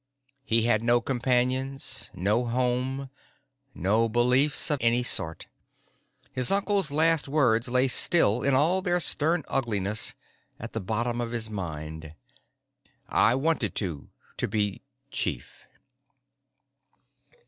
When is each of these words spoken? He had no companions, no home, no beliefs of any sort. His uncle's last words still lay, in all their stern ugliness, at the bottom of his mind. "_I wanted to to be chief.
He 0.43 0.63
had 0.63 0.81
no 0.83 0.99
companions, 0.99 2.09
no 2.15 2.43
home, 2.45 3.11
no 3.75 4.09
beliefs 4.09 4.71
of 4.71 4.79
any 4.81 5.03
sort. 5.03 5.45
His 6.31 6.49
uncle's 6.51 6.89
last 6.89 7.27
words 7.27 7.69
still 7.93 8.39
lay, 8.39 8.47
in 8.47 8.55
all 8.55 8.81
their 8.81 8.99
stern 8.99 9.43
ugliness, 9.47 10.15
at 10.59 10.73
the 10.73 10.81
bottom 10.81 11.21
of 11.21 11.29
his 11.29 11.51
mind. 11.51 12.15
"_I 13.11 13.39
wanted 13.39 13.75
to 13.75 14.09
to 14.37 14.47
be 14.47 14.81
chief. 15.11 15.67